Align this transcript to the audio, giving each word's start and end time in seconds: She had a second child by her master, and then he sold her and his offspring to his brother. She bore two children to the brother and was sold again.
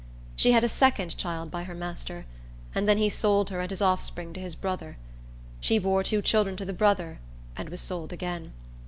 She 0.35 0.51
had 0.53 0.63
a 0.63 0.67
second 0.67 1.15
child 1.15 1.51
by 1.51 1.61
her 1.65 1.75
master, 1.75 2.25
and 2.73 2.89
then 2.89 2.97
he 2.97 3.07
sold 3.07 3.51
her 3.51 3.61
and 3.61 3.69
his 3.69 3.83
offspring 3.83 4.33
to 4.33 4.39
his 4.39 4.55
brother. 4.55 4.97
She 5.59 5.77
bore 5.77 6.01
two 6.01 6.23
children 6.23 6.57
to 6.57 6.65
the 6.65 6.73
brother 6.73 7.19
and 7.55 7.69
was 7.69 7.81
sold 7.81 8.11
again. 8.11 8.51